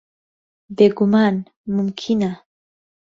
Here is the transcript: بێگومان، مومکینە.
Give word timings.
بێگومان، 0.77 1.35
مومکینە. 1.73 2.31